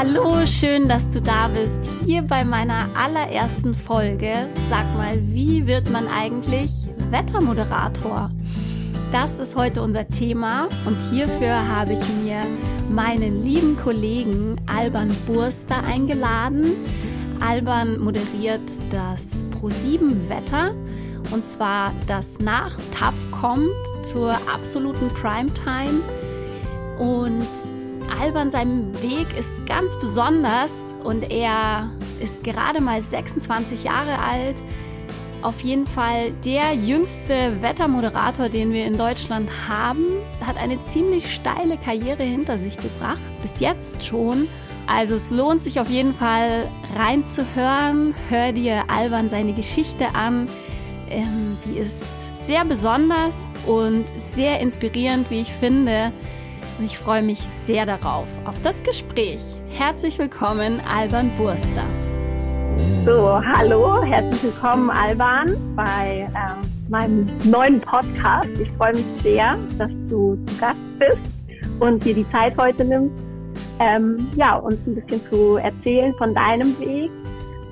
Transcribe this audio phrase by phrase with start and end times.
[0.00, 1.80] Hallo, schön, dass du da bist.
[2.04, 4.48] Hier bei meiner allerersten Folge.
[4.70, 6.70] Sag mal, wie wird man eigentlich
[7.10, 8.30] Wettermoderator?
[9.10, 12.42] Das ist heute unser Thema und hierfür habe ich mir
[12.88, 16.76] meinen lieben Kollegen Alban Burster eingeladen.
[17.40, 20.76] Alban moderiert das Pro7 Wetter
[21.32, 23.74] und zwar das nach TAF kommt
[24.04, 26.02] zur absoluten Primetime
[27.00, 27.48] und
[28.10, 30.72] Alban, sein Weg ist ganz besonders
[31.04, 31.90] und er
[32.20, 34.56] ist gerade mal 26 Jahre alt.
[35.40, 40.04] Auf jeden Fall der jüngste Wettermoderator, den wir in Deutschland haben,
[40.44, 44.48] hat eine ziemlich steile Karriere hinter sich gebracht, bis jetzt schon.
[44.88, 48.14] Also es lohnt sich auf jeden Fall reinzuhören.
[48.30, 50.48] Hör dir Alban seine Geschichte an.
[51.08, 53.34] Ähm, sie ist sehr besonders
[53.66, 56.10] und sehr inspirierend, wie ich finde.
[56.78, 59.56] Und ich freue mich sehr darauf, auf das Gespräch.
[59.70, 61.82] Herzlich willkommen, Alban Burster.
[63.04, 68.48] So, hallo, herzlich willkommen, Alban, bei ähm, meinem neuen Podcast.
[68.62, 71.18] Ich freue mich sehr, dass du zu Gast bist
[71.80, 73.24] und dir die Zeit heute nimmst,
[73.80, 77.10] ähm, ja, uns ein bisschen zu erzählen von deinem Weg,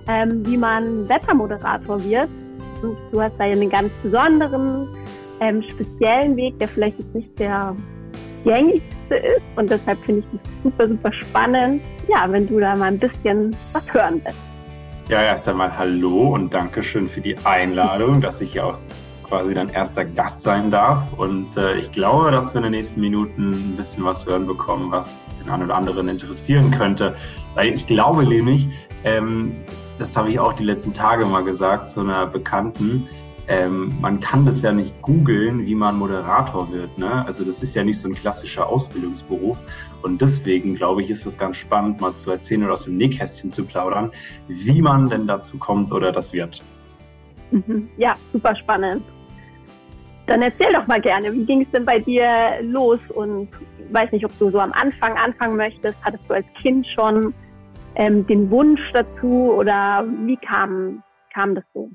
[0.09, 2.29] ähm, wie man Wettermoderator wird.
[2.83, 4.89] Und du hast da ja einen ganz besonderen,
[5.39, 7.77] ähm, speziellen Weg, der vielleicht jetzt nicht der
[9.09, 9.43] gängigste ist.
[9.57, 13.57] Und deshalb finde ich es super, super spannend, ja, wenn du da mal ein bisschen
[13.73, 14.39] was hören willst.
[15.09, 18.79] Ja, erst einmal Hallo und Dankeschön für die Einladung, dass ich ja auch
[19.23, 21.13] quasi dein erster Gast sein darf.
[21.17, 24.91] Und äh, ich glaube, dass wir in den nächsten Minuten ein bisschen was hören bekommen,
[24.91, 27.15] was den einen oder anderen interessieren könnte.
[27.55, 28.69] Weil ich glaube nämlich,
[29.05, 29.57] ähm,
[29.99, 33.09] das habe ich auch die letzten Tage mal gesagt zu einer Bekannten,
[33.49, 36.99] ähm, man kann das ja nicht googeln, wie man Moderator wird.
[36.99, 37.25] Ne?
[37.27, 39.59] Also das ist ja nicht so ein klassischer Ausbildungsberuf.
[40.03, 43.51] Und deswegen, glaube ich, ist es ganz spannend, mal zu erzählen oder aus dem Nähkästchen
[43.51, 44.11] zu plaudern,
[44.49, 46.63] wie man denn dazu kommt oder das wird.
[47.51, 47.89] Mhm.
[47.97, 49.05] Ja, super spannend.
[50.27, 52.99] Dann erzähl doch mal gerne, wie ging es denn bei dir los?
[53.15, 53.49] Und
[53.79, 55.97] ich weiß nicht, ob du so am Anfang anfangen möchtest.
[56.03, 57.33] Hattest du als Kind schon
[57.95, 61.91] ähm, den Wunsch dazu oder wie kam, kam das so?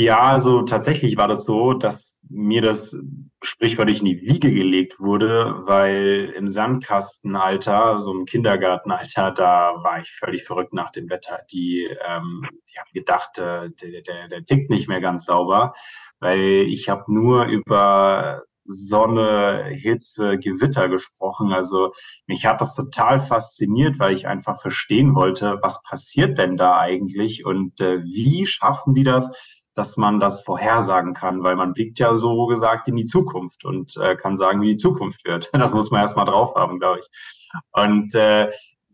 [0.00, 2.96] Ja, also tatsächlich war das so, dass mir das
[3.42, 10.12] sprichwörtlich in die Wiege gelegt wurde, weil im Sandkastenalter, so im Kindergartenalter, da war ich
[10.12, 11.40] völlig verrückt nach dem Wetter.
[11.50, 15.72] Die, ähm, die haben gedacht, äh, der, der, der tickt nicht mehr ganz sauber,
[16.20, 21.52] weil ich habe nur über Sonne, Hitze, Gewitter gesprochen.
[21.52, 21.90] Also
[22.26, 27.44] mich hat das total fasziniert, weil ich einfach verstehen wollte, was passiert denn da eigentlich
[27.44, 32.16] und äh, wie schaffen die das, dass man das vorhersagen kann, weil man blickt ja
[32.16, 35.50] so gesagt in die Zukunft und äh, kann sagen, wie die Zukunft wird.
[35.58, 37.08] Das muss man erstmal drauf haben, glaube ich.
[37.72, 38.48] Und äh,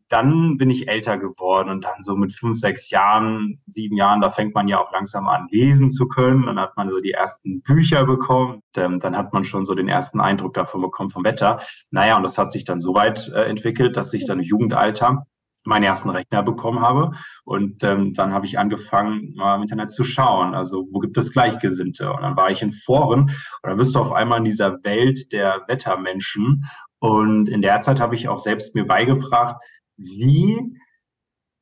[0.09, 4.31] dann bin ich älter geworden und dann so mit fünf, sechs Jahren, sieben Jahren, da
[4.31, 6.47] fängt man ja auch langsam an, lesen zu können.
[6.47, 8.61] Dann hat man so die ersten Bücher bekommen.
[8.77, 11.61] Ähm, dann hat man schon so den ersten Eindruck davon bekommen vom Wetter.
[11.91, 15.27] Naja, und das hat sich dann so weit äh, entwickelt, dass ich dann im Jugendalter
[15.65, 17.13] meinen ersten Rechner bekommen habe.
[17.45, 20.55] Und ähm, dann habe ich angefangen, mal im Internet zu schauen.
[20.55, 22.13] Also wo gibt es Gleichgesinnte?
[22.13, 23.33] Und dann war ich in Foren und
[23.63, 26.65] dann bist du auf einmal in dieser Welt der Wettermenschen.
[26.99, 29.57] Und in der Zeit habe ich auch selbst mir beigebracht,
[29.97, 30.79] wie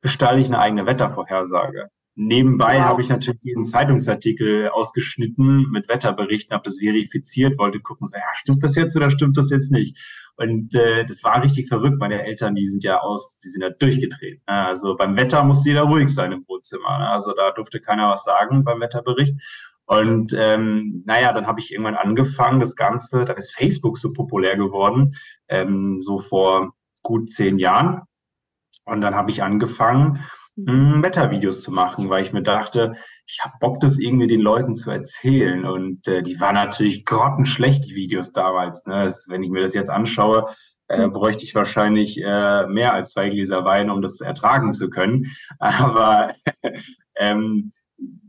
[0.01, 1.89] gestalte ich eine eigene Wettervorhersage.
[2.15, 2.84] Nebenbei wow.
[2.84, 8.34] habe ich natürlich jeden Zeitungsartikel ausgeschnitten mit Wetterberichten, habe das verifiziert, wollte gucken, so, ja,
[8.34, 9.99] stimmt das jetzt oder stimmt das jetzt nicht?
[10.37, 11.99] Und äh, das war richtig verrückt.
[11.99, 14.43] Meine Eltern, die sind ja aus, die sind ja durchgedreht.
[14.47, 14.67] Ne?
[14.67, 16.99] Also beim Wetter musste jeder ruhig sein im Wohnzimmer.
[16.99, 17.09] Ne?
[17.09, 19.34] Also da durfte keiner was sagen beim Wetterbericht.
[19.87, 24.56] Und ähm, naja, dann habe ich irgendwann angefangen, das Ganze, dann ist Facebook so populär
[24.56, 25.11] geworden,
[25.49, 28.03] ähm, so vor gut zehn Jahren.
[28.84, 30.25] Und dann habe ich angefangen,
[30.57, 32.95] Wettervideos zu machen, weil ich mir dachte,
[33.27, 35.65] ich habe Bock, das irgendwie den Leuten zu erzählen.
[35.65, 38.87] Und äh, die waren natürlich grottenschlecht, die Videos damals.
[38.87, 39.05] Ne?
[39.05, 40.45] Das, wenn ich mir das jetzt anschaue,
[40.89, 41.13] äh, hm.
[41.13, 45.27] bräuchte ich wahrscheinlich äh, mehr als zwei Gläser Wein, um das ertragen zu können.
[45.59, 46.33] Aber
[47.16, 47.72] ähm,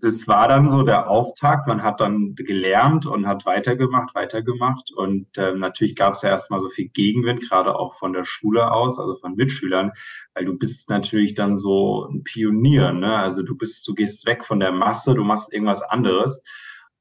[0.01, 1.67] das war dann so der Auftakt.
[1.67, 4.91] Man hat dann gelernt und hat weitergemacht, weitergemacht.
[4.91, 8.71] Und ähm, natürlich gab es ja erstmal so viel Gegenwind, gerade auch von der Schule
[8.71, 9.91] aus, also von Mitschülern,
[10.33, 12.91] weil du bist natürlich dann so ein Pionier.
[12.91, 13.17] Ne?
[13.17, 16.43] Also du bist, du gehst weg von der Masse, du machst irgendwas anderes.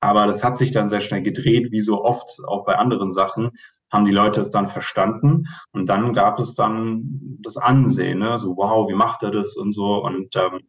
[0.00, 3.52] Aber das hat sich dann sehr schnell gedreht, wie so oft auch bei anderen Sachen
[3.92, 8.38] haben die Leute es dann verstanden und dann gab es dann das Ansehen, ne?
[8.38, 10.60] so wow, wie macht er das und so und ähm,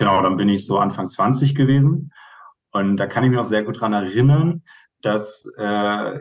[0.00, 2.10] Genau, dann bin ich so Anfang 20 gewesen.
[2.72, 4.62] Und da kann ich mich noch sehr gut dran erinnern,
[5.02, 6.18] dass äh,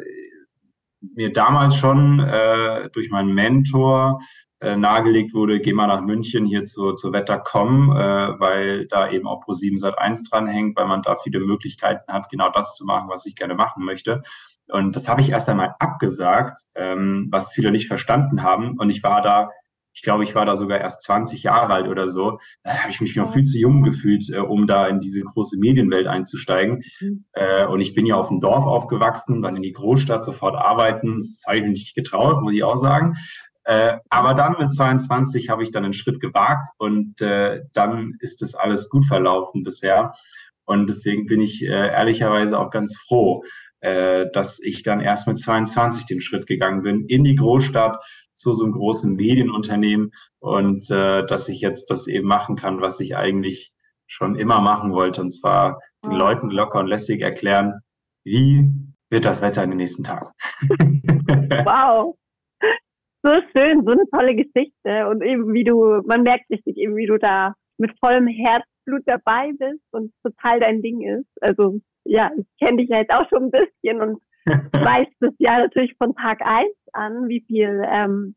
[1.00, 4.20] mir damals schon äh, durch meinen Mentor
[4.60, 9.26] äh, nahegelegt wurde, geh mal nach München hier zur, zur Wetter.com, äh, weil da eben
[9.26, 13.08] auch Pro7 Sat 1 dranhängt, weil man da viele Möglichkeiten hat, genau das zu machen,
[13.08, 14.24] was ich gerne machen möchte.
[14.68, 18.78] Und das habe ich erst einmal abgesagt, ähm, was viele nicht verstanden haben.
[18.78, 19.52] Und ich war da,
[20.00, 22.40] ich glaube, ich war da sogar erst 20 Jahre alt oder so.
[22.63, 25.60] Da habe ich mich noch viel zu jung gefühlt, äh, um da in diese große
[25.60, 26.84] Medienwelt einzusteigen.
[27.01, 27.25] Mhm.
[27.34, 31.18] Äh, und ich bin ja auf dem Dorf aufgewachsen, dann in die Großstadt sofort arbeiten.
[31.18, 33.18] Das habe ich mir nicht getraut, muss ich auch sagen.
[33.66, 38.42] Äh, aber dann mit 22 habe ich dann einen Schritt gewagt und äh, dann ist
[38.42, 40.13] das alles gut verlaufen bisher.
[40.63, 43.44] Und deswegen bin ich äh, ehrlicherweise auch ganz froh,
[43.81, 48.04] dass ich dann erst mit 22 den Schritt gegangen bin in die Großstadt
[48.36, 53.00] zu so einem großen Medienunternehmen und äh, dass ich jetzt das eben machen kann, was
[53.00, 53.72] ich eigentlich
[54.08, 57.81] schon immer machen wollte, und zwar den Leuten locker und lässig erklären,
[58.24, 58.70] wie
[59.10, 60.30] wird das Wetter in den nächsten Tagen.
[61.66, 62.16] wow.
[63.22, 65.08] So schön, so eine tolle Geschichte.
[65.10, 69.52] Und eben wie du, man merkt richtig eben, wie du da mit vollem Herzblut dabei
[69.58, 71.28] bist und total dein Ding ist.
[71.42, 75.59] Also ja, ich kenne dich ja jetzt auch schon ein bisschen und weiß das ja
[75.59, 78.35] natürlich von Tag eins an, wie viel, ähm,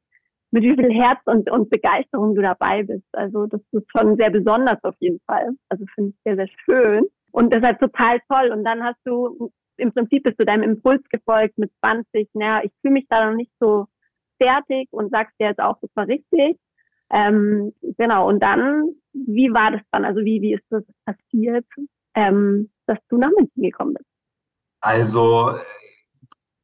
[0.51, 3.07] mit wie viel Herz und, und Begeisterung du dabei bist.
[3.13, 5.51] Also das ist schon sehr besonders auf jeden Fall.
[5.71, 7.07] Also finde ich sehr, sehr schön.
[7.31, 8.51] Und deshalb total toll.
[8.53, 12.73] Und dann hast du, im Prinzip bist du deinem Impuls gefolgt mit 20, naja, ich
[12.83, 13.87] fühle mich da noch nicht so
[14.39, 16.59] fertig und sagst dir jetzt auch, das war richtig.
[17.11, 20.05] Ähm, genau, und dann, wie war das dann?
[20.05, 21.65] Also wie, wie ist das passiert?
[22.15, 24.09] Ähm, dass du nach München gekommen bist?
[24.81, 25.55] Also,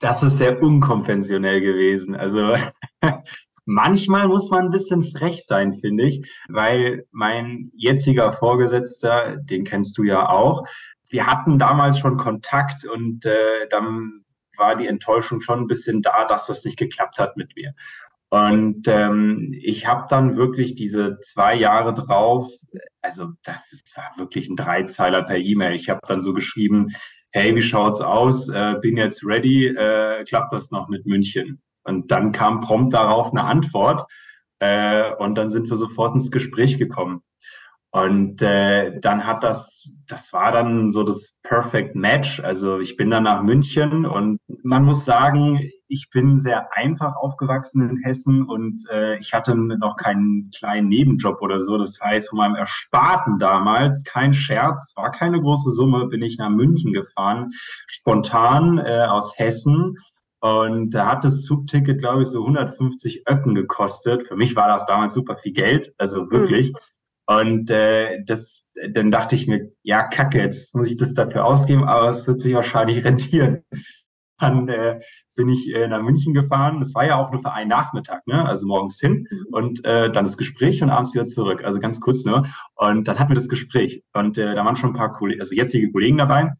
[0.00, 2.14] das ist sehr unkonventionell gewesen.
[2.14, 2.54] Also,
[3.64, 9.96] manchmal muss man ein bisschen frech sein, finde ich, weil mein jetziger Vorgesetzter, den kennst
[9.98, 10.64] du ja auch,
[11.10, 14.24] wir hatten damals schon Kontakt und äh, dann
[14.56, 17.74] war die Enttäuschung schon ein bisschen da, dass das nicht geklappt hat mit mir.
[18.30, 22.50] Und ähm, ich habe dann wirklich diese zwei Jahre drauf,
[23.00, 25.74] also das ist, war wirklich ein Dreizeiler per E-Mail.
[25.74, 26.88] Ich habe dann so geschrieben,
[27.30, 28.48] hey, wie schaut's aus?
[28.48, 31.62] Äh, bin jetzt ready, äh, klappt das noch mit München?
[31.84, 34.04] Und dann kam prompt darauf eine Antwort
[34.58, 37.22] äh, und dann sind wir sofort ins Gespräch gekommen.
[37.90, 42.38] Und äh, dann hat das, das war dann so das Perfect Match.
[42.40, 47.88] Also ich bin dann nach München und man muss sagen, ich bin sehr einfach aufgewachsen
[47.88, 51.78] in Hessen und äh, ich hatte noch keinen kleinen Nebenjob oder so.
[51.78, 56.50] Das heißt, von meinem Ersparten damals, kein Scherz, war keine große Summe, bin ich nach
[56.50, 57.48] München gefahren,
[57.86, 59.96] spontan äh, aus Hessen.
[60.40, 64.28] Und da hat das Zugticket, glaube ich, so 150 Öcken gekostet.
[64.28, 66.72] Für mich war das damals super viel Geld, also wirklich.
[66.72, 66.78] Mhm.
[67.28, 71.84] Und äh, das, dann dachte ich mir, ja, kacke, jetzt muss ich das dafür ausgeben,
[71.84, 73.64] aber es wird sich wahrscheinlich rentieren.
[74.38, 75.00] Dann äh,
[75.36, 76.78] bin ich äh, nach München gefahren.
[76.78, 78.46] Das war ja auch nur für einen Nachmittag, ne?
[78.46, 79.46] also morgens hin mhm.
[79.50, 81.64] und äh, dann das Gespräch und abends wieder zurück.
[81.64, 82.40] Also ganz kurz nur.
[82.40, 82.48] Ne?
[82.76, 85.54] Und dann hatten wir das Gespräch und äh, da waren schon ein paar Kollegen, also
[85.54, 86.52] jetzige Kollegen dabei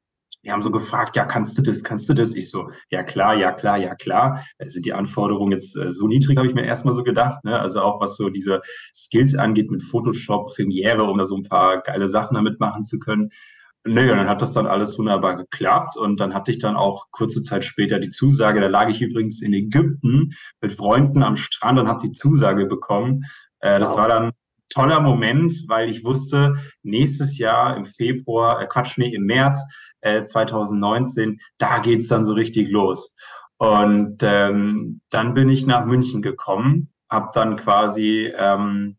[0.49, 2.35] die haben so gefragt, ja, kannst du das, kannst du das?
[2.35, 4.43] Ich so, ja klar, ja klar, ja klar.
[4.57, 7.45] Äh, sind die Anforderungen jetzt äh, so niedrig, habe ich mir erstmal so gedacht.
[7.45, 7.61] Ne?
[7.61, 8.63] Also auch was so diese
[8.95, 12.99] Skills angeht mit Photoshop, Premiere, um da so ein paar geile Sachen damit machen zu
[12.99, 13.29] können.
[13.85, 17.07] Nö, und dann hat das dann alles wunderbar geklappt und dann hatte ich dann auch
[17.11, 18.61] kurze Zeit später die Zusage.
[18.61, 20.31] Da lag ich übrigens in Ägypten
[20.63, 23.25] mit Freunden am Strand und habe die Zusage bekommen.
[23.61, 23.99] Äh, das wow.
[23.99, 24.33] war dann
[24.69, 29.65] toller Moment, weil ich wusste, nächstes Jahr im Februar, äh Quatsch, nee, im März
[30.01, 33.15] äh, 2019, da geht's dann so richtig los.
[33.59, 38.97] Und ähm, dann bin ich nach München gekommen, habe dann quasi ähm,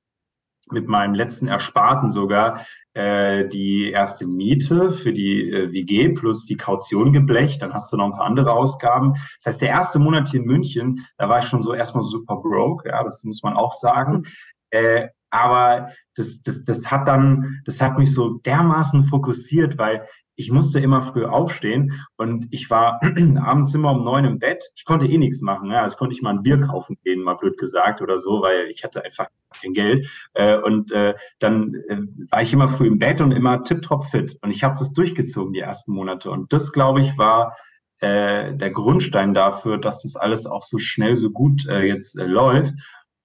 [0.71, 6.57] mit meinem letzten Ersparten sogar äh, die erste Miete für die äh, WG plus die
[6.57, 7.61] Kaution geblecht.
[7.61, 9.13] Dann hast du noch ein paar andere Ausgaben.
[9.13, 12.37] Das heißt, der erste Monat hier in München, da war ich schon so erstmal super
[12.37, 14.23] broke, ja, das muss man auch sagen.
[14.69, 20.07] Äh, aber das, das, das hat dann, das hat mich so dermaßen fokussiert, weil
[20.39, 23.01] ich musste immer früh aufstehen und ich war
[23.43, 24.71] abends immer um neun im Bett.
[24.73, 25.69] Ich konnte eh nichts machen.
[25.69, 28.67] Ja, also konnte ich mal ein Bier kaufen gehen, mal blöd gesagt oder so, weil
[28.69, 29.27] ich hatte einfach
[29.61, 30.09] kein Geld.
[30.33, 31.97] Äh, und äh, dann äh,
[32.31, 34.37] war ich immer früh im Bett und immer tiptop fit.
[34.41, 36.31] Und ich habe das durchgezogen die ersten Monate.
[36.31, 37.55] Und das, glaube ich, war
[38.01, 42.73] der Grundstein dafür, dass das alles auch so schnell, so gut jetzt läuft,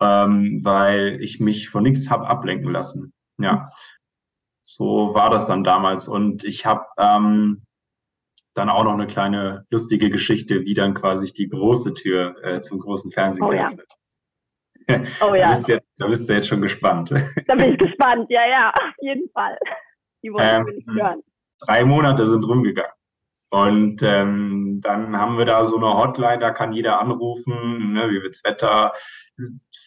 [0.00, 3.12] ähm, weil ich mich von nichts habe ablenken lassen.
[3.38, 3.68] Ja.
[4.76, 6.08] So war das dann damals.
[6.08, 7.62] Und ich habe ähm,
[8.54, 12.80] dann auch noch eine kleine lustige Geschichte, wie dann quasi die große Tür äh, zum
[12.80, 13.86] großen Fernsehen oh, geöffnet.
[14.86, 15.00] Ja.
[15.22, 15.44] Oh ja.
[15.44, 17.10] da, bist du, da bist du jetzt schon gespannt.
[17.46, 19.56] Da bin ich gespannt, ja, ja, auf jeden Fall.
[20.22, 21.22] Die wollen ähm, wir hören.
[21.60, 22.92] Drei Monate sind rumgegangen.
[23.48, 28.20] Und ähm, dann haben wir da so eine Hotline, da kann jeder anrufen, ne, wie
[28.20, 28.92] wird's Wetter,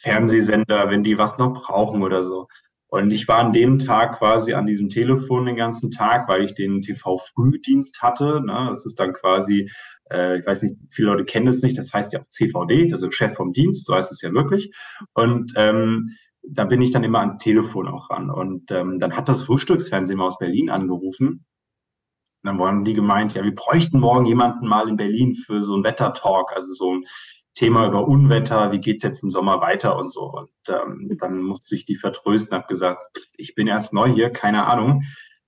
[0.02, 2.48] Fernsehsender, wenn die was noch brauchen oder so.
[2.90, 6.54] Und ich war an dem Tag quasi an diesem Telefon den ganzen Tag, weil ich
[6.54, 8.42] den TV-Frühdienst hatte.
[8.42, 8.66] Ne?
[8.70, 9.70] Das ist dann quasi,
[10.10, 13.12] äh, ich weiß nicht, viele Leute kennen es nicht, das heißt ja auch CVD, also
[13.12, 14.72] Chef vom Dienst, so heißt es ja wirklich.
[15.14, 16.06] Und ähm,
[16.50, 18.30] da bin ich dann immer ans Telefon auch ran.
[18.30, 21.28] Und ähm, dann hat das Frühstücksfernsehen aus Berlin angerufen.
[21.28, 25.76] Und dann wurden die gemeint, ja, wir bräuchten morgen jemanden mal in Berlin für so
[25.76, 27.04] ein Wettertalk, also so ein
[27.58, 30.32] Thema über Unwetter, wie geht's jetzt im Sommer weiter und so.
[30.32, 33.02] Und ähm, dann musste ich die vertrösten, habe gesagt,
[33.36, 35.04] ich bin erst neu hier, keine Ahnung.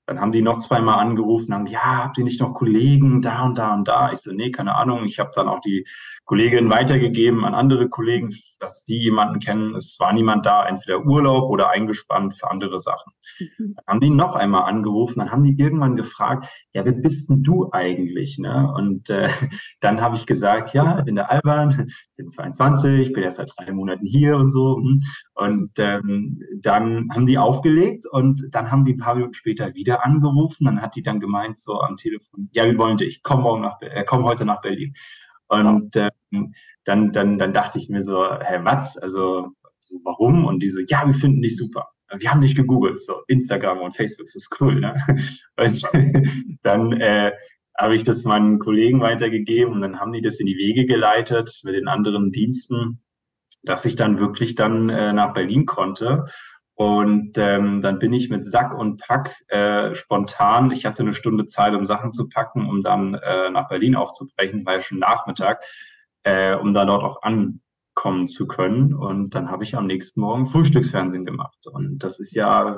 [0.10, 3.60] Dann haben die noch zweimal angerufen, haben, ja, habt ihr nicht noch Kollegen da und
[3.60, 4.12] da und da?
[4.12, 5.06] Ich so, nee, keine Ahnung.
[5.06, 5.86] Ich habe dann auch die
[6.26, 9.76] Kollegin weitergegeben an andere Kollegen, dass die jemanden kennen.
[9.76, 13.14] Es war niemand da, entweder Urlaub oder eingespannt für andere Sachen.
[13.40, 13.76] Mhm.
[13.76, 17.44] Dann haben die noch einmal angerufen, dann haben die irgendwann gefragt, ja, wer bist denn
[17.44, 18.40] du eigentlich?
[18.40, 18.72] Ne?
[18.76, 19.30] Und äh,
[19.80, 23.72] dann habe ich gesagt, ja, ich bin der Alban, bin 22, bin erst seit drei
[23.72, 24.78] Monaten hier und so.
[24.78, 25.00] Hm.
[25.36, 29.99] Und ähm, dann haben die aufgelegt und dann haben die ein paar Minuten später wieder
[30.04, 30.66] angerufen.
[30.66, 33.82] Dann hat die dann gemeint so am Telefon, ja, wir wollen dich, komm morgen nach,
[33.82, 34.94] äh, komm heute nach Berlin.
[35.48, 36.54] Und ähm,
[36.84, 40.46] dann, dann, dann dachte ich mir so, Herr Watz, also so, warum?
[40.46, 41.90] Und diese, ja, wir finden dich super.
[42.18, 44.96] Wir haben dich gegoogelt, so Instagram und Facebook, das ist cool, ne?
[45.58, 45.84] Und
[46.64, 47.32] dann äh,
[47.78, 51.50] habe ich das meinen Kollegen weitergegeben und dann haben die das in die Wege geleitet
[51.64, 53.02] mit den anderen Diensten,
[53.64, 56.26] dass ich dann wirklich dann äh, nach Berlin konnte.
[56.80, 61.46] Und ähm, dann bin ich mit Sack und Pack äh, spontan, ich hatte eine Stunde
[61.46, 65.62] Zeit, um Sachen zu packen, um dann äh, nach Berlin aufzubrechen, war ja schon Nachmittag,
[66.24, 68.94] äh, um da dort auch ankommen zu können.
[68.94, 71.68] Und dann habe ich am nächsten Morgen Frühstücksfernsehen gemacht.
[71.70, 72.78] Und das ist ja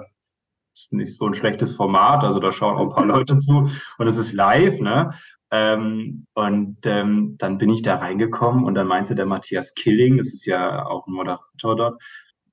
[0.74, 4.08] ist nicht so ein schlechtes Format, also da schauen auch ein paar Leute zu und
[4.08, 5.12] es ist live, ne?
[5.52, 10.28] Ähm, und ähm, dann bin ich da reingekommen und dann meinte der Matthias Killing, das
[10.30, 12.02] ist ja auch ein Moderator dort,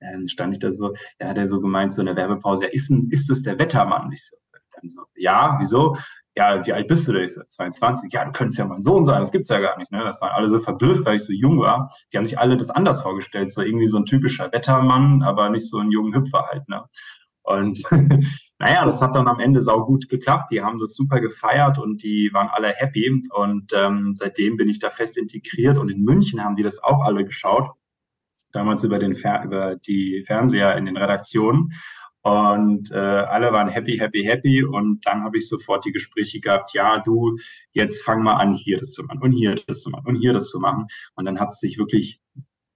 [0.00, 2.70] dann stand ich da so, ja, hat er so gemeint, so in der Werbepause, ja,
[2.70, 4.10] ist, ist das der Wettermann?
[4.12, 5.96] Ich so, dann so, ja, wieso?
[6.36, 7.24] Ja, wie alt bist du denn?
[7.24, 8.12] Ich so, 22.
[8.12, 10.04] Ja, du könntest ja mein Sohn sein, das gibt's ja gar nicht, ne?
[10.04, 11.90] Das waren alle so verblüfft, weil ich so jung war.
[12.12, 15.68] Die haben sich alle das anders vorgestellt, so irgendwie so ein typischer Wettermann, aber nicht
[15.68, 16.84] so ein jungen Hüpfer halt, ne?
[17.48, 17.82] Und
[18.58, 20.50] naja, das hat dann am Ende sau gut geklappt.
[20.50, 23.22] Die haben das super gefeiert und die waren alle happy.
[23.32, 25.78] Und ähm, seitdem bin ich da fest integriert.
[25.78, 27.70] Und in München haben die das auch alle geschaut.
[28.52, 31.70] Damals über, den Fer über die Fernseher in den Redaktionen.
[32.22, 34.64] Und äh, alle waren happy, happy, happy.
[34.64, 37.36] Und dann habe ich sofort die Gespräche gehabt, ja, du,
[37.72, 40.32] jetzt fang mal an, hier das zu machen und hier das zu machen und hier
[40.32, 40.86] das zu machen.
[41.14, 42.20] Und dann hat sich wirklich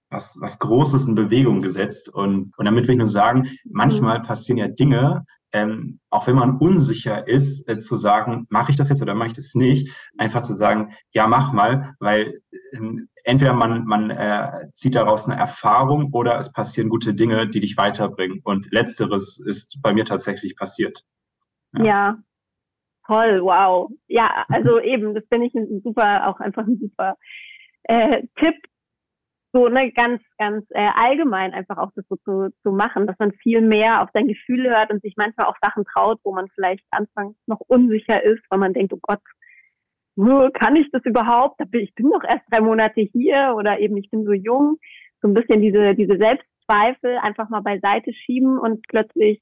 [0.09, 2.09] was, was Großes in Bewegung gesetzt.
[2.09, 4.23] Und, und damit will ich nur sagen, manchmal mhm.
[4.23, 8.89] passieren ja Dinge, ähm, auch wenn man unsicher ist, äh, zu sagen, mache ich das
[8.89, 12.41] jetzt oder mache ich das nicht, einfach zu sagen, ja, mach mal, weil
[12.73, 17.59] ähm, entweder man, man äh, zieht daraus eine Erfahrung oder es passieren gute Dinge, die
[17.59, 18.41] dich weiterbringen.
[18.43, 21.03] Und letzteres ist bei mir tatsächlich passiert.
[21.73, 22.17] Ja, ja
[23.05, 23.89] toll, wow.
[24.07, 27.15] Ja, also eben, das finde ich ein super, auch einfach ein super
[27.83, 28.55] äh, Tipp,
[29.53, 33.31] so ne, ganz, ganz äh, allgemein einfach auch das so zu, zu machen, dass man
[33.33, 36.83] viel mehr auf sein Gefühl hört und sich manchmal auch Sachen traut, wo man vielleicht
[36.89, 39.21] anfangs noch unsicher ist, weil man denkt, oh Gott,
[40.53, 41.61] kann ich das überhaupt?
[41.71, 44.77] Ich bin doch erst drei Monate hier oder eben ich bin so jung.
[45.21, 49.41] So ein bisschen diese, diese Selbstzweifel einfach mal beiseite schieben und plötzlich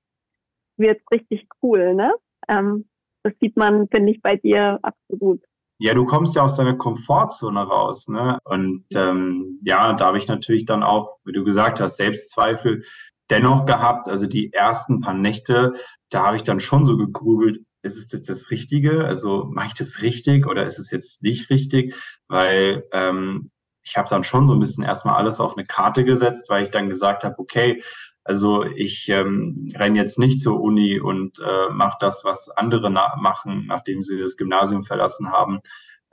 [0.77, 2.13] wird's richtig cool, ne?
[2.47, 2.85] Ähm,
[3.23, 5.41] das sieht man, finde ich, bei dir absolut.
[5.81, 8.37] Ja, du kommst ja aus deiner Komfortzone raus, ne?
[8.43, 12.83] Und ähm, ja, da habe ich natürlich dann auch, wie du gesagt hast, Selbstzweifel
[13.31, 14.07] dennoch gehabt.
[14.07, 15.73] Also die ersten paar Nächte,
[16.11, 19.05] da habe ich dann schon so gegrübelt, ist es jetzt das Richtige?
[19.05, 21.95] Also mache ich das richtig oder ist es jetzt nicht richtig?
[22.27, 23.49] Weil ähm,
[23.83, 26.69] ich habe dann schon so ein bisschen erstmal alles auf eine Karte gesetzt, weil ich
[26.69, 27.81] dann gesagt habe, okay,
[28.23, 33.15] also ich ähm, renne jetzt nicht zur Uni und äh, mache das, was andere na
[33.19, 35.61] machen, nachdem sie das Gymnasium verlassen haben,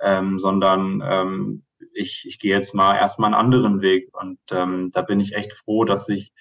[0.00, 4.10] ähm, sondern ähm, ich, ich gehe jetzt mal erstmal einen anderen Weg.
[4.18, 6.32] Und ähm, da bin ich echt froh, dass ich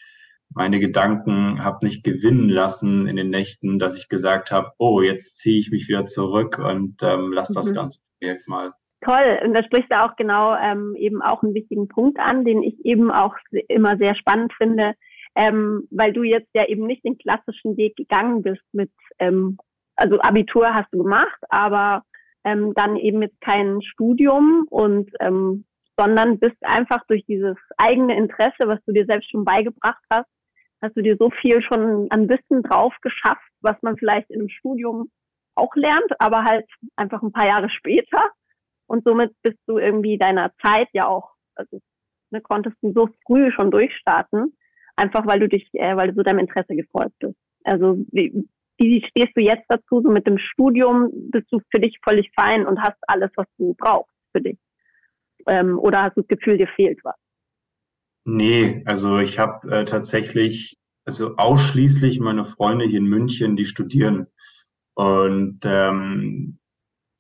[0.50, 5.38] meine Gedanken habe nicht gewinnen lassen in den Nächten, dass ich gesagt habe, oh, jetzt
[5.38, 7.76] ziehe ich mich wieder zurück und ähm, lass das mhm.
[7.76, 8.72] Ganze jetzt mal.
[9.02, 12.64] Toll, und da sprichst du auch genau ähm, eben auch einen wichtigen Punkt an, den
[12.64, 13.36] ich eben auch
[13.68, 14.96] immer sehr spannend finde,
[15.38, 19.58] ähm, weil du jetzt ja eben nicht den klassischen Weg gegangen bist mit, ähm,
[19.96, 22.04] also Abitur hast du gemacht, aber
[22.44, 25.64] ähm, dann eben jetzt kein Studium und ähm,
[25.96, 30.30] sondern bist einfach durch dieses eigene Interesse, was du dir selbst schon beigebracht hast,
[30.82, 34.50] hast du dir so viel schon an Wissen drauf geschafft, was man vielleicht in einem
[34.50, 35.10] Studium
[35.56, 38.32] auch lernt, aber halt einfach ein paar Jahre später.
[38.88, 41.80] Und somit bist du irgendwie deiner Zeit ja auch, also
[42.32, 44.56] ne, konntest du so früh schon durchstarten,
[44.98, 47.38] einfach weil du dich, äh, weil du so deinem Interesse gefolgt bist.
[47.64, 50.02] Also wie, wie stehst du jetzt dazu?
[50.02, 53.76] So mit dem Studium bist du für dich völlig fein und hast alles, was du
[53.78, 54.58] brauchst für dich?
[55.48, 57.16] Ähm, oder hast du das Gefühl, dir fehlt was?
[58.26, 64.28] Nee, also ich habe äh, tatsächlich, also ausschließlich meine Freunde hier in München, die studieren.
[64.96, 66.60] Und ähm,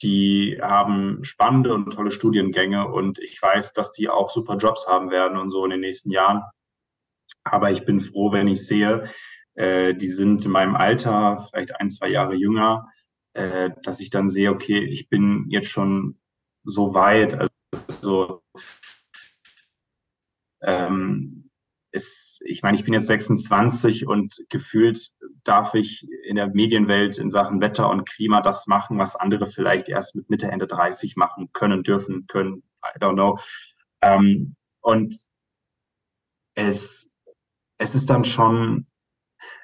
[0.01, 5.09] die haben spannende und tolle Studiengänge und ich weiß, dass die auch super Jobs haben
[5.09, 6.43] werden und so in den nächsten Jahren.
[7.51, 9.03] Aber ich bin froh, wenn ich sehe,
[9.55, 12.87] äh, die sind in meinem Alter, vielleicht ein, zwei Jahre jünger,
[13.33, 16.19] äh, dass ich dann sehe, okay, ich bin jetzt schon
[16.63, 18.43] so weit, also
[20.61, 21.49] ähm,
[21.91, 25.11] ist, ich meine, ich bin jetzt 26 und gefühlt
[25.43, 29.89] darf ich in der Medienwelt in Sachen Wetter und Klima das machen, was andere vielleicht
[29.89, 33.37] erst mit Mitte, Ende 30 machen können, dürfen, können, I don't know.
[34.01, 35.15] Ähm, und
[36.55, 37.15] es,
[37.77, 38.87] es ist dann schon,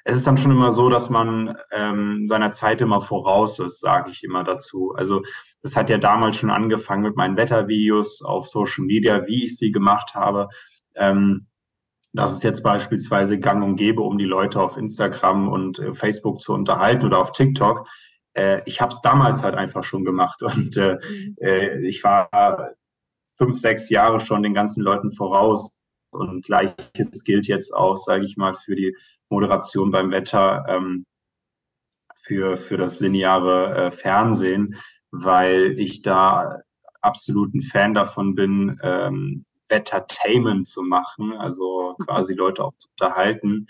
[0.04, 4.10] es ist dann schon immer so, dass man ähm, seiner Zeit immer voraus ist, sage
[4.10, 4.92] ich immer dazu.
[4.96, 5.22] Also
[5.62, 9.72] das hat ja damals schon angefangen mit meinen Wettervideos auf Social Media, wie ich sie
[9.72, 10.48] gemacht habe.
[10.94, 11.46] Ähm,
[12.12, 16.40] das ist jetzt beispielsweise gang und gäbe, um die Leute auf Instagram und äh, Facebook
[16.40, 17.88] zu unterhalten oder auf TikTok.
[18.34, 21.36] Äh, ich habe es damals halt einfach schon gemacht und äh, mhm.
[21.40, 22.28] äh, ich war
[23.36, 25.72] fünf, sechs Jahre schon den ganzen Leuten voraus.
[26.14, 28.96] Und gleiches gilt jetzt auch, sage ich mal, für die
[29.28, 31.06] Moderation beim Wetter, ähm,
[32.22, 34.76] für, für das lineare äh, Fernsehen,
[35.10, 36.60] weil ich da
[37.02, 43.66] absolut ein Fan davon bin, ähm, Wettertainment zu machen, also quasi Leute auch zu unterhalten.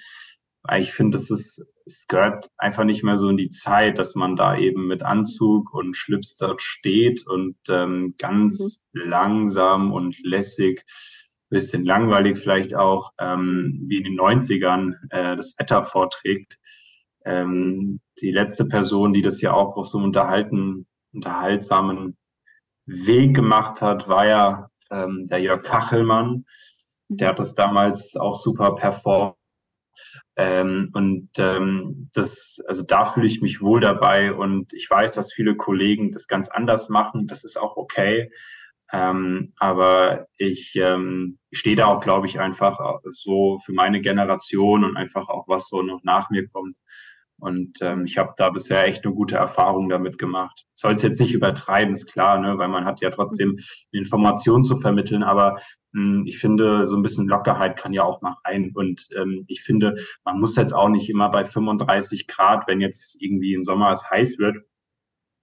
[0.77, 4.35] Ich finde, es ist, es gehört einfach nicht mehr so in die Zeit, dass man
[4.35, 9.03] da eben mit Anzug und Schlips dort steht und ähm, ganz mhm.
[9.03, 10.85] langsam und lässig,
[11.55, 16.59] bisschen langweilig vielleicht auch, ähm, wie in den 90ern äh, das Wetter vorträgt.
[17.25, 22.19] Ähm, die letzte Person, die das ja auch auf so einem unterhalten, unterhaltsamen
[22.87, 26.45] Weg gemacht hat, war ja ähm, der Jörg Kachelmann.
[27.09, 29.37] Der hat das damals auch super performt.
[30.37, 35.33] Ähm, und ähm, das, also da fühle ich mich wohl dabei und ich weiß, dass
[35.33, 37.29] viele Kollegen das ganz anders machen.
[37.29, 38.33] Das ist auch okay.
[38.95, 42.79] Ähm, aber ich, ähm, stehe da auch, glaube ich, einfach
[43.11, 46.79] so für meine Generation und einfach auch, was so noch nach mir kommt,
[47.39, 50.65] und ähm, ich habe da bisher echt eine gute Erfahrung damit gemacht.
[50.75, 52.59] Soll es jetzt nicht übertreiben, ist klar, ne?
[52.59, 53.59] weil man hat ja trotzdem
[53.91, 55.61] Informationen zu vermitteln, aber
[55.93, 58.71] mh, hm, ich finde, so ein bisschen Lockerheit kann ja auch mal rein.
[58.75, 63.21] Und ähm, ich finde, man muss jetzt auch nicht immer bei 35 Grad, wenn jetzt
[63.21, 64.57] irgendwie im Sommer es heiß wird,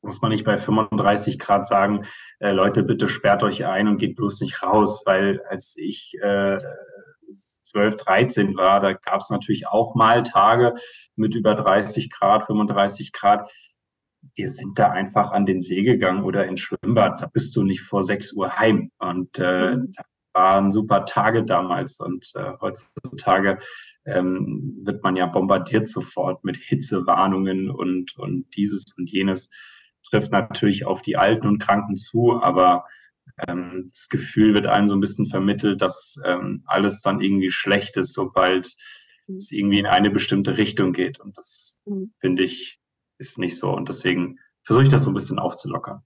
[0.01, 2.05] muss man nicht bei 35 Grad sagen,
[2.39, 6.57] äh, Leute, bitte sperrt euch ein und geht bloß nicht raus, weil als ich äh,
[7.31, 10.73] 12, 13 war, da gab es natürlich auch mal Tage
[11.15, 13.49] mit über 30 Grad, 35 Grad.
[14.35, 17.21] Wir sind da einfach an den See gegangen oder ins Schwimmbad.
[17.21, 18.91] Da bist du nicht vor 6 Uhr heim.
[18.99, 19.91] Und äh, mhm.
[19.95, 21.99] das waren super Tage damals.
[21.99, 23.57] Und äh, heutzutage
[24.05, 29.49] ähm, wird man ja bombardiert sofort mit Hitzewarnungen und, und dieses und jenes
[30.11, 32.85] trifft natürlich auf die Alten und Kranken zu, aber
[33.47, 37.97] ähm, das Gefühl wird einem so ein bisschen vermittelt, dass ähm, alles dann irgendwie schlecht
[37.97, 38.69] ist, sobald
[39.27, 39.35] mhm.
[39.37, 41.19] es irgendwie in eine bestimmte Richtung geht.
[41.19, 42.13] Und das mhm.
[42.19, 42.79] finde ich
[43.17, 43.73] ist nicht so.
[43.73, 46.01] Und deswegen versuche ich das so ein bisschen aufzulockern.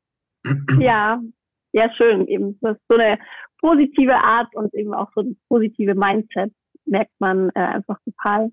[0.80, 1.20] Ja,
[1.72, 2.28] ja, schön.
[2.28, 3.18] Eben so eine
[3.60, 6.54] positive Art und eben auch so ein positive Mindset
[6.86, 8.52] merkt man äh, einfach total.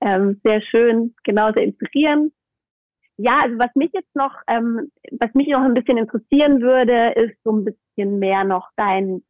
[0.00, 2.32] Ähm, sehr schön, genau, sehr inspirierend.
[3.20, 7.36] Ja, also was mich jetzt noch, ähm, was mich noch ein bisschen interessieren würde, ist
[7.42, 9.22] so ein bisschen mehr noch dein,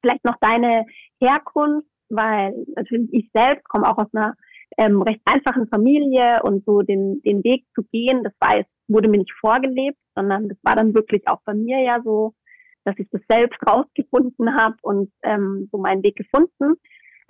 [0.00, 0.86] vielleicht noch deine
[1.20, 4.34] Herkunft, weil natürlich ich selbst komme auch aus einer
[4.78, 9.08] ähm, recht einfachen Familie und so den, den Weg zu gehen, das war jetzt, wurde
[9.08, 12.32] mir nicht vorgelebt, sondern das war dann wirklich auch bei mir ja so,
[12.84, 16.80] dass ich das selbst rausgefunden habe und ähm, so meinen Weg gefunden.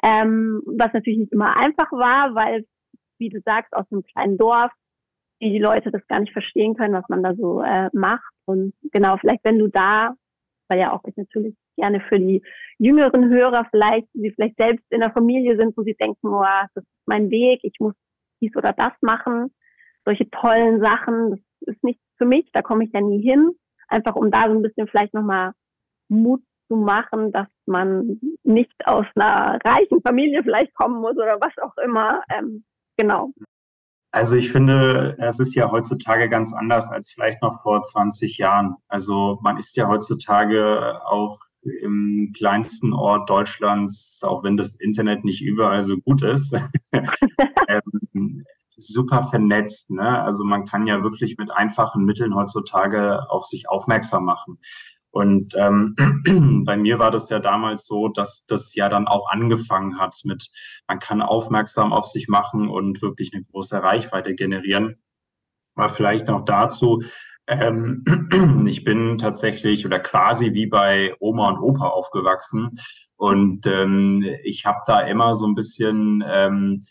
[0.04, 2.64] Ähm, was natürlich nicht immer einfach war, weil,
[3.18, 4.70] wie du sagst, aus einem kleinen Dorf
[5.40, 8.32] die Leute das gar nicht verstehen können, was man da so äh, macht.
[8.46, 10.14] Und genau, vielleicht wenn du da,
[10.68, 12.42] weil ja auch ich natürlich gerne für die
[12.78, 16.42] jüngeren Hörer vielleicht, die vielleicht selbst in der Familie sind, wo sie denken, oh,
[16.74, 17.94] das ist mein Weg, ich muss
[18.40, 19.52] dies oder das machen,
[20.04, 23.50] solche tollen Sachen, das ist nicht für mich, da komme ich ja nie hin.
[23.88, 25.52] Einfach um da so ein bisschen vielleicht nochmal
[26.08, 31.56] Mut zu machen, dass man nicht aus einer reichen Familie vielleicht kommen muss oder was
[31.62, 32.22] auch immer.
[32.30, 32.64] Ähm,
[32.96, 33.32] genau.
[34.16, 38.76] Also ich finde, es ist ja heutzutage ganz anders als vielleicht noch vor 20 Jahren.
[38.88, 41.38] Also man ist ja heutzutage auch
[41.82, 46.56] im kleinsten Ort Deutschlands, auch wenn das Internet nicht überall so gut ist,
[47.68, 49.90] ähm, super vernetzt.
[49.90, 50.22] Ne?
[50.22, 54.58] Also man kann ja wirklich mit einfachen Mitteln heutzutage auf sich aufmerksam machen.
[55.16, 55.96] Und ähm,
[56.66, 60.50] bei mir war das ja damals so, dass das ja dann auch angefangen hat mit,
[60.86, 64.96] man kann aufmerksam auf sich machen und wirklich eine große Reichweite generieren.
[65.74, 67.00] Aber vielleicht noch dazu,
[67.46, 68.04] ähm,
[68.66, 72.72] ich bin tatsächlich oder quasi wie bei Oma und Opa aufgewachsen
[73.16, 76.82] und ähm, ich habe da immer so ein bisschen ähm,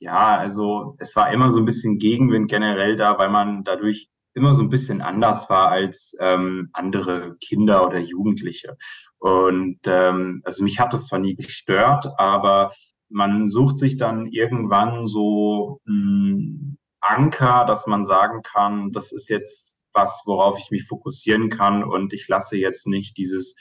[0.00, 4.10] ja, also es war immer so ein bisschen Gegenwind generell da, weil man dadurch
[4.40, 8.78] immer so ein bisschen anders war als ähm, andere Kinder oder Jugendliche.
[9.18, 12.72] Und ähm, also mich hat das zwar nie gestört, aber
[13.10, 19.82] man sucht sich dann irgendwann so ein Anker, dass man sagen kann, das ist jetzt
[19.92, 23.56] was, worauf ich mich fokussieren kann und ich lasse jetzt nicht dieses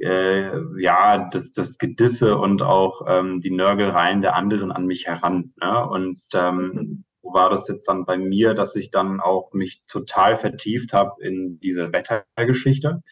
[0.00, 5.52] äh, ja, das, das Gedisse und auch ähm, die Nörgeleien der anderen an mich heran.
[5.60, 5.86] Ne?
[5.88, 10.92] Und ähm, war das jetzt dann bei mir, dass ich dann auch mich total vertieft
[10.92, 13.02] habe in diese Wettergeschichte.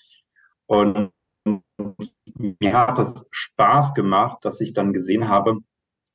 [0.66, 1.10] Und
[1.44, 5.58] mir hat das Spaß gemacht, dass ich dann gesehen habe,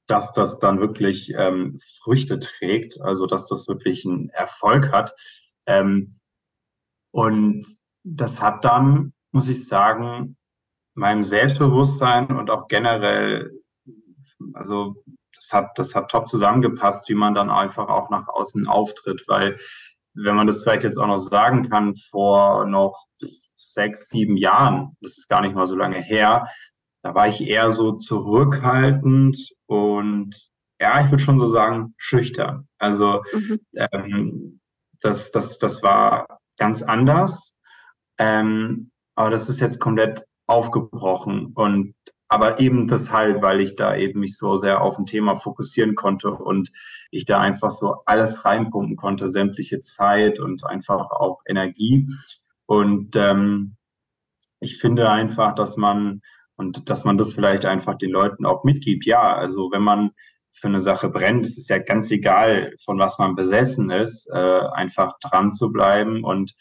[0.08, 5.14] dass das dann wirklich ähm, Früchte trägt, also dass das wirklich einen Erfolg hat.
[5.66, 6.18] Ähm,
[7.12, 7.66] und
[8.04, 10.38] das hat dann, muss ich sagen,
[10.94, 13.52] meinem Selbstbewusstsein und auch generell,
[14.54, 15.04] also
[15.38, 19.56] das hat, das hat top zusammengepasst, wie man dann einfach auch nach außen auftritt, weil
[20.14, 23.06] wenn man das vielleicht jetzt auch noch sagen kann, vor noch
[23.56, 26.48] sechs, sieben Jahren, das ist gar nicht mal so lange her,
[27.04, 30.36] da war ich eher so zurückhaltend und
[30.80, 32.68] ja, ich würde schon so sagen, schüchtern.
[32.78, 33.60] Also mhm.
[33.76, 34.60] ähm,
[35.02, 37.56] das, das, das war ganz anders.
[38.20, 41.96] Ähm, aber das ist jetzt komplett aufgebrochen und
[42.30, 46.32] aber eben deshalb, weil ich da eben mich so sehr auf ein Thema fokussieren konnte
[46.32, 46.72] und
[47.12, 52.08] ich da einfach so alles reinpumpen konnte, sämtliche Zeit und einfach auch Energie.
[52.66, 53.78] Und ähm,
[54.60, 56.22] ich finde einfach, dass man
[56.58, 59.06] und dass man das vielleicht einfach den Leuten auch mitgibt.
[59.06, 60.12] Ja, also wenn man
[60.52, 64.62] für eine Sache brennt, es ist ja ganz egal, von was man besessen ist, äh,
[64.74, 66.54] einfach dran zu bleiben und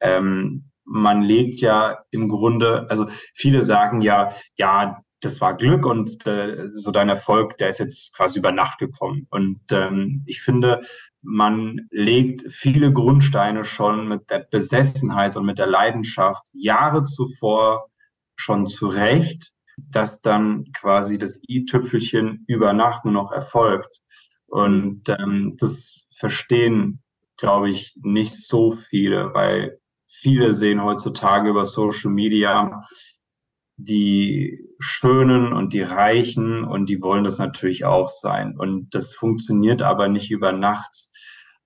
[0.00, 6.26] ähm, man legt ja im Grunde, also viele sagen ja, ja, das war Glück und
[6.26, 9.26] äh, so dein Erfolg, der ist jetzt quasi über Nacht gekommen.
[9.30, 10.80] Und ähm, ich finde,
[11.22, 17.88] man legt viele Grundsteine schon mit der Besessenheit und mit der Leidenschaft Jahre zuvor
[18.34, 24.00] schon zurecht, dass dann quasi das i-Tüpfelchen über Nacht nur noch erfolgt.
[24.46, 27.00] Und ähm, das verstehen,
[27.36, 32.82] glaube ich, nicht so viele, weil viele sehen heutzutage über Social Media
[33.76, 38.56] die Schönen und die Reichen und die wollen das natürlich auch sein.
[38.58, 41.10] Und das funktioniert aber nicht über Nacht.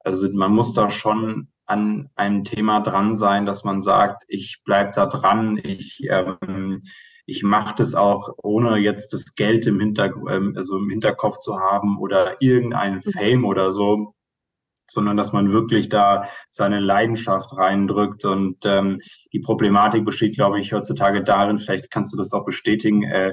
[0.01, 4.92] Also man muss da schon an einem Thema dran sein, dass man sagt, ich bleib
[4.92, 6.81] da dran, ich, ähm,
[7.27, 11.59] ich mache das auch, ohne jetzt das Geld im, Hinter, ähm, also im Hinterkopf zu
[11.59, 13.11] haben oder irgendeinen mhm.
[13.11, 14.14] Fame oder so
[14.90, 18.25] sondern dass man wirklich da seine Leidenschaft reindrückt.
[18.25, 18.99] Und ähm,
[19.33, 23.33] die Problematik besteht, glaube ich, heutzutage darin, vielleicht kannst du das auch bestätigen, äh,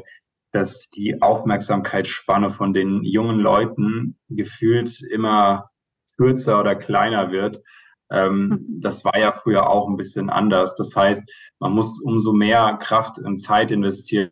[0.52, 5.70] dass die Aufmerksamkeitsspanne von den jungen Leuten gefühlt immer
[6.16, 7.62] kürzer oder kleiner wird.
[8.12, 8.80] Ähm, hm.
[8.80, 10.76] das war ja früher auch ein bisschen anders.
[10.76, 11.24] Das heißt,
[11.60, 14.32] man muss umso mehr Kraft und Zeit investieren,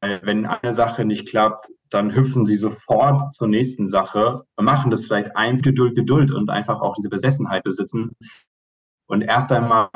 [0.00, 4.90] weil wenn eine Sache nicht klappt, dann hüpfen sie sofort zur nächsten Sache und machen
[4.90, 8.16] das vielleicht eins Geduld, Geduld und einfach auch diese Besessenheit besitzen
[9.06, 9.90] und erst einmal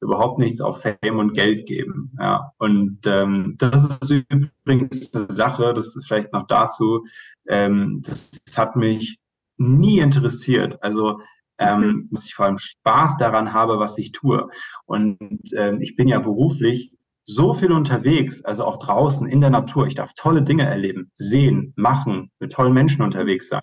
[0.00, 2.12] überhaupt nichts auf Fame und Geld geben.
[2.18, 2.52] Ja.
[2.58, 7.04] Und ähm, das ist übrigens eine Sache, das ist vielleicht noch dazu,
[7.48, 9.18] ähm, das hat mich
[9.58, 10.82] nie interessiert.
[10.82, 11.20] Also
[11.60, 12.08] ähm, mhm.
[12.10, 14.48] dass ich vor allem Spaß daran habe, was ich tue.
[14.86, 15.18] Und
[15.54, 16.92] ähm, ich bin ja beruflich
[17.24, 19.86] so viel unterwegs, also auch draußen in der Natur.
[19.86, 23.60] Ich darf tolle Dinge erleben, sehen, machen, mit tollen Menschen unterwegs sein.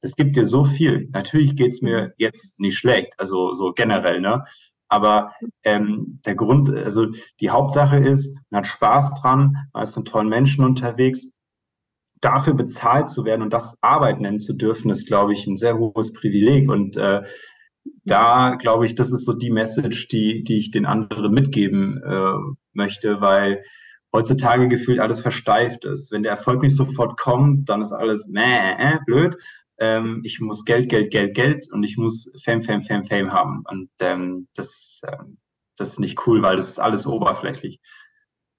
[0.00, 1.08] Das gibt dir so viel.
[1.12, 4.44] Natürlich geht's mir jetzt nicht schlecht, also so generell, ne?
[4.88, 5.32] Aber
[5.62, 7.06] ähm, der Grund, also
[7.40, 11.32] die Hauptsache ist, man hat Spaß dran, man ist mit tollen Menschen unterwegs.
[12.20, 15.78] Dafür bezahlt zu werden und das Arbeit nennen zu dürfen, ist, glaube ich, ein sehr
[15.78, 16.68] hohes Privileg.
[16.68, 17.22] Und äh,
[18.04, 22.54] da glaube ich, das ist so die Message, die, die ich den anderen mitgeben äh,
[22.72, 23.62] möchte, weil
[24.12, 26.12] heutzutage gefühlt alles versteift ist.
[26.12, 29.36] Wenn der Erfolg nicht sofort kommt, dann ist alles meh, äh, blöd.
[29.78, 33.62] Ähm, ich muss Geld, Geld, Geld, Geld und ich muss Fame, Fame, Fame, Fame haben.
[33.68, 35.38] Und ähm, das, ähm,
[35.76, 37.80] das ist nicht cool, weil das ist alles oberflächlich.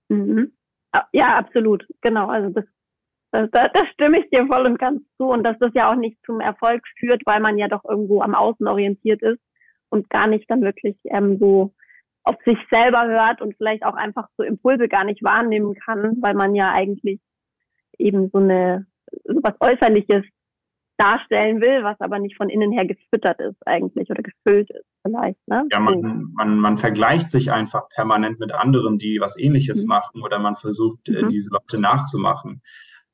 [0.10, 0.54] Mhm.
[1.14, 1.86] Ja, absolut.
[2.02, 2.28] Genau.
[2.28, 2.66] Also das,
[3.32, 5.26] das, das stimme ich dir voll und ganz zu.
[5.26, 8.36] Und dass das ja auch nicht zum Erfolg führt, weil man ja doch irgendwo am
[8.36, 9.40] Außen orientiert ist
[9.90, 11.74] und gar nicht dann wirklich ähm, so
[12.24, 16.36] auf sich selber hört und vielleicht auch einfach so Impulse gar nicht wahrnehmen kann, weil
[16.36, 17.20] man ja eigentlich
[17.98, 18.86] eben so eine
[19.26, 20.24] so was Äußerliches
[20.98, 25.40] darstellen will, was aber nicht von innen her gefüttert ist eigentlich oder gefüllt ist vielleicht.
[25.48, 25.66] Ne?
[25.72, 29.90] Ja, man, man, man vergleicht sich einfach permanent mit anderen, die was ähnliches mhm.
[29.90, 31.28] machen oder man versucht, äh, mhm.
[31.30, 32.62] diese Leute nachzumachen.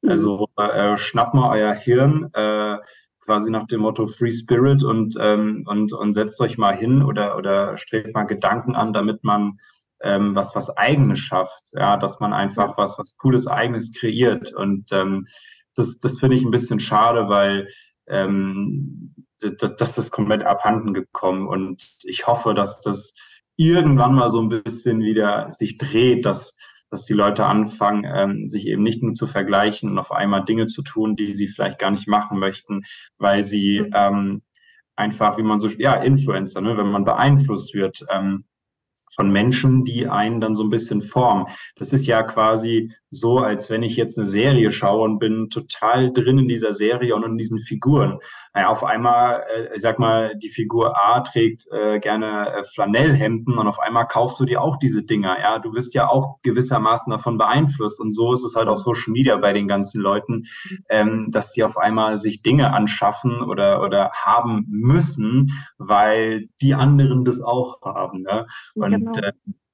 [0.02, 0.10] Mhm.
[0.10, 2.78] Also äh, schnappt mal euer Hirn, äh,
[3.22, 7.38] quasi nach dem Motto Free Spirit und, ähm, und, und setzt euch mal hin oder,
[7.38, 9.60] oder strebt mal Gedanken an, damit man
[10.02, 14.54] ähm, was, was Eigenes schafft, ja, dass man einfach was, was Cooles Eigenes kreiert.
[14.54, 15.26] Und ähm,
[15.76, 17.68] das, das finde ich ein bisschen schade, weil
[18.08, 21.48] ähm, das, das ist komplett abhanden gekommen.
[21.48, 23.14] Und ich hoffe, dass das
[23.56, 26.56] irgendwann mal so ein bisschen wieder sich dreht, dass
[26.89, 30.67] dass die Leute anfangen, ähm, sich eben nicht nur zu vergleichen und auf einmal Dinge
[30.67, 32.84] zu tun, die sie vielleicht gar nicht machen möchten,
[33.17, 33.91] weil sie mhm.
[33.93, 34.41] ähm,
[34.95, 38.45] einfach, wie man so, ja, Influencer, ne, wenn man beeinflusst wird, ähm,
[39.17, 41.47] von Menschen, die einen dann so ein bisschen formen.
[41.76, 46.13] Das ist ja quasi so, als wenn ich jetzt eine Serie schaue und bin total
[46.13, 48.19] drin in dieser Serie und in diesen Figuren.
[48.58, 53.56] Naja, auf einmal, äh, ich sag mal, die Figur A trägt äh, gerne äh, Flanellhemden
[53.56, 55.39] und auf einmal kaufst du dir auch diese Dinger.
[55.39, 59.12] Ja, du wirst ja auch gewissermaßen davon beeinflusst und so ist es halt auf Social
[59.13, 60.46] Media bei den ganzen Leuten,
[60.89, 67.26] ähm, dass die auf einmal sich Dinge anschaffen oder oder haben müssen, weil die anderen
[67.26, 68.24] das auch haben.
[68.24, 68.48] Ne?
[68.74, 69.12] Und genau.
[69.20, 69.34] äh,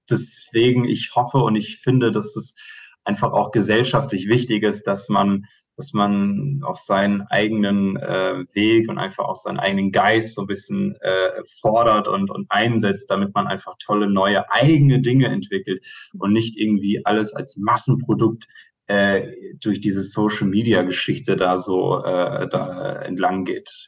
[0.09, 2.57] deswegen, ich hoffe und ich finde, dass es
[3.05, 8.99] einfach auch gesellschaftlich wichtig ist, dass man dass man auf seinen eigenen äh, Weg und
[8.99, 13.47] einfach auch seinen eigenen Geist so ein bisschen äh, fordert und, und einsetzt, damit man
[13.47, 15.83] einfach tolle neue eigene Dinge entwickelt
[16.19, 18.47] und nicht irgendwie alles als Massenprodukt
[18.85, 23.87] äh, durch diese Social Media Geschichte da so äh, da entlang geht.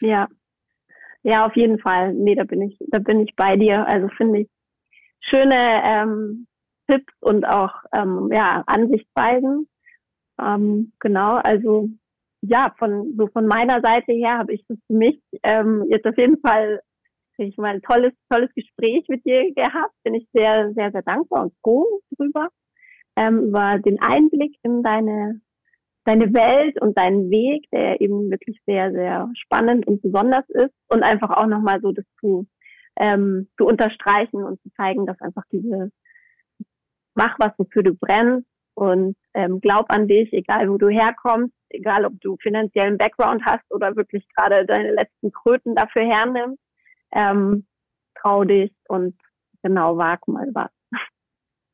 [0.00, 0.08] Ja.
[0.08, 0.28] ja.
[1.22, 2.14] Ja, auf jeden Fall.
[2.14, 3.84] Nee, da bin ich, da bin ich bei dir.
[3.84, 4.48] Also finde ich
[5.28, 6.46] schöne ähm,
[6.88, 9.68] Tipps und auch ähm, ja, Ansichtsweisen
[10.40, 11.88] ähm, genau, also
[12.42, 16.38] ja, von so von meiner Seite her habe ich für mich ähm, jetzt auf jeden
[16.40, 16.80] Fall
[17.38, 19.92] ich mal ein tolles, tolles Gespräch mit dir gehabt.
[20.04, 21.84] Bin ich sehr, sehr, sehr dankbar und froh
[22.16, 22.48] drüber,
[23.14, 25.42] ähm, über den Einblick in deine,
[26.06, 31.02] deine Welt und deinen Weg, der eben wirklich sehr, sehr spannend und besonders ist und
[31.02, 32.46] einfach auch nochmal so das zu,
[32.98, 35.90] ähm, zu unterstreichen und zu zeigen, dass einfach diese
[37.16, 42.04] mach was, wofür du brennst und ähm, glaub an dich, egal wo du herkommst, egal
[42.04, 46.60] ob du finanziellen Background hast oder wirklich gerade deine letzten Kröten dafür hernimmst.
[47.12, 47.66] Ähm,
[48.20, 49.16] trau dich und
[49.62, 50.70] genau wag mal was.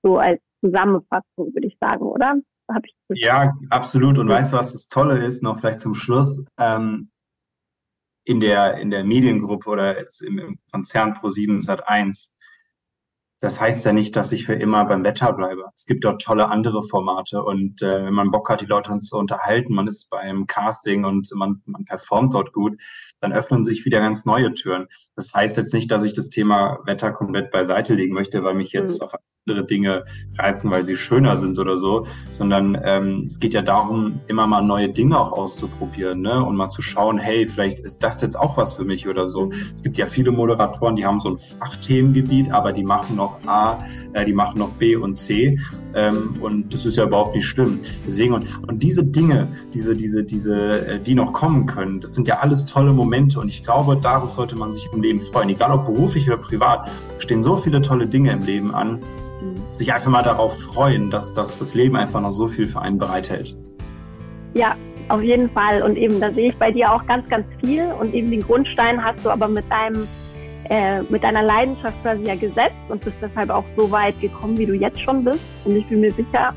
[0.04, 2.34] So als Zusammenfassung würde ich sagen, oder?
[2.68, 4.18] Hab ich ja, absolut.
[4.18, 6.44] Und weißt du, was das Tolle ist, noch vielleicht zum Schluss?
[6.58, 7.12] Ähm,
[8.24, 12.36] in der, in der Mediengruppe oder jetzt im, im Konzern Pro7 Sat1
[13.42, 15.64] das heißt ja nicht, dass ich für immer beim Wetter bleibe.
[15.74, 19.08] Es gibt dort tolle andere Formate und äh, wenn man Bock hat, die Leute uns
[19.08, 22.80] zu unterhalten, man ist beim Casting und man, man performt dort gut,
[23.20, 24.86] dann öffnen sich wieder ganz neue Türen.
[25.16, 28.70] Das heißt jetzt nicht, dass ich das Thema Wetter komplett beiseite legen möchte, weil mich
[28.72, 29.06] jetzt mhm.
[29.06, 29.14] auf
[29.48, 30.04] andere Dinge
[30.38, 34.62] reizen, weil sie schöner sind oder so, sondern ähm, es geht ja darum, immer mal
[34.62, 36.44] neue Dinge auch auszuprobieren ne?
[36.44, 39.50] und mal zu schauen, hey, vielleicht ist das jetzt auch was für mich oder so.
[39.74, 43.84] Es gibt ja viele Moderatoren, die haben so ein Fachthemengebiet, aber die machen noch A,
[44.12, 45.58] äh, die machen noch B und C
[45.94, 47.80] ähm, und das ist ja überhaupt nicht schlimm.
[48.06, 52.28] Deswegen und, und diese Dinge, diese diese diese, äh, die noch kommen können, das sind
[52.28, 55.72] ja alles tolle Momente und ich glaube, darauf sollte man sich im Leben freuen, egal
[55.72, 59.00] ob beruflich oder privat, stehen so viele tolle Dinge im Leben an
[59.70, 62.98] sich einfach mal darauf freuen, dass, dass das Leben einfach noch so viel für einen
[62.98, 63.56] bereithält.
[64.54, 64.76] Ja,
[65.08, 65.82] auf jeden Fall.
[65.82, 67.84] Und eben, da sehe ich bei dir auch ganz, ganz viel.
[68.00, 70.06] Und eben den Grundstein hast du aber mit deinem,
[70.68, 74.66] äh, mit deiner Leidenschaft quasi ja gesetzt und bist deshalb auch so weit gekommen, wie
[74.66, 75.40] du jetzt schon bist.
[75.64, 76.52] Und ich bin mir sicher,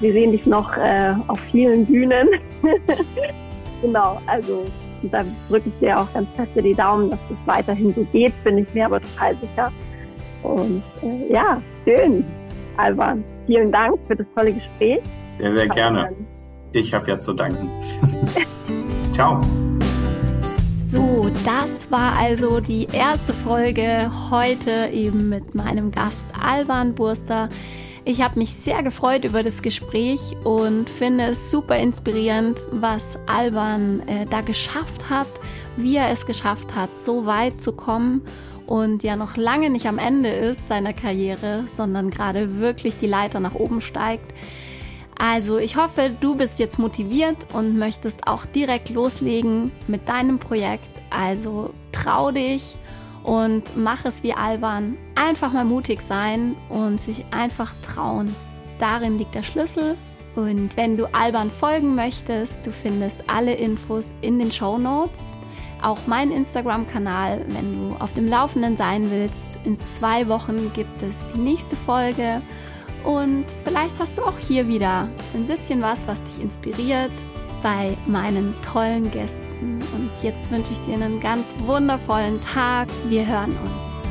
[0.00, 2.28] wir sehen dich noch äh, auf vielen Bühnen.
[3.82, 4.64] genau, also
[5.02, 8.58] da drücke ich dir auch ganz fest die Daumen, dass es weiterhin so geht, bin
[8.58, 9.72] ich mir aber total sicher.
[10.42, 12.24] Und äh, ja, schön.
[12.76, 15.00] Alban, vielen Dank für das tolle Gespräch.
[15.38, 16.14] Sehr, sehr gerne.
[16.72, 17.70] Ich habe ja zu danken.
[19.12, 19.40] Ciao.
[20.88, 27.48] So, das war also die erste Folge heute eben mit meinem Gast Alban Burster.
[28.04, 34.00] Ich habe mich sehr gefreut über das Gespräch und finde es super inspirierend, was Alban
[34.06, 35.26] äh, da geschafft hat,
[35.76, 38.22] wie er es geschafft hat, so weit zu kommen
[38.66, 43.40] und ja noch lange nicht am Ende ist seiner Karriere, sondern gerade wirklich die Leiter
[43.40, 44.34] nach oben steigt.
[45.18, 50.90] Also ich hoffe, du bist jetzt motiviert und möchtest auch direkt loslegen mit deinem Projekt.
[51.10, 52.76] Also trau dich
[53.24, 54.98] und mach es wie Alban.
[55.14, 58.34] Einfach mal mutig sein und sich einfach trauen.
[58.78, 59.96] Darin liegt der Schlüssel.
[60.34, 65.34] Und wenn du Alban folgen möchtest, du findest alle Infos in den Show Notes.
[65.86, 69.46] Auch mein Instagram-Kanal, wenn du auf dem Laufenden sein willst.
[69.62, 72.42] In zwei Wochen gibt es die nächste Folge.
[73.04, 77.12] Und vielleicht hast du auch hier wieder ein bisschen was, was dich inspiriert
[77.62, 79.78] bei meinen tollen Gästen.
[79.94, 82.88] Und jetzt wünsche ich dir einen ganz wundervollen Tag.
[83.08, 84.05] Wir hören uns.